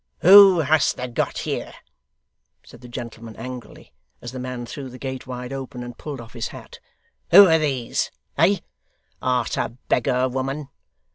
'Who 0.21 0.61
hast 0.61 0.97
thou 0.97 1.05
got 1.05 1.37
here?' 1.37 1.75
said 2.65 2.81
the 2.81 2.87
gentleman 2.87 3.35
angrily, 3.35 3.93
as 4.19 4.31
the 4.31 4.39
man 4.39 4.65
threw 4.65 4.89
the 4.89 4.97
gate 4.97 5.27
wide 5.27 5.53
open, 5.53 5.83
and 5.83 5.95
pulled 5.95 6.19
off 6.19 6.33
his 6.33 6.47
hat, 6.47 6.79
'who 7.29 7.45
are 7.45 7.59
these? 7.59 8.09
Eh? 8.35 8.61
art 9.21 9.57
a 9.57 9.69
beggar, 9.89 10.27
woman? 10.27 10.69